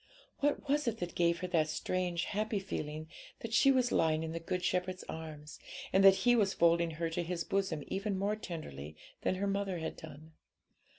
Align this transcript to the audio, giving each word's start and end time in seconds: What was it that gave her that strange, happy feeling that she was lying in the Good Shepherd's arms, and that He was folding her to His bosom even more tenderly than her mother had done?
What 0.39 0.67
was 0.67 0.87
it 0.87 0.97
that 0.97 1.13
gave 1.13 1.41
her 1.41 1.47
that 1.49 1.67
strange, 1.67 2.23
happy 2.25 2.57
feeling 2.57 3.07
that 3.41 3.53
she 3.53 3.69
was 3.69 3.91
lying 3.91 4.23
in 4.23 4.31
the 4.31 4.39
Good 4.39 4.63
Shepherd's 4.65 5.03
arms, 5.03 5.59
and 5.93 6.03
that 6.03 6.25
He 6.25 6.35
was 6.35 6.55
folding 6.55 6.89
her 6.97 7.07
to 7.11 7.21
His 7.21 7.43
bosom 7.43 7.83
even 7.85 8.17
more 8.17 8.35
tenderly 8.35 8.95
than 9.21 9.35
her 9.35 9.45
mother 9.45 9.77
had 9.77 9.95
done? 9.95 10.31